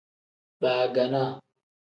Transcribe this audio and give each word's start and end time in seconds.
Baaganaa. 0.61 1.31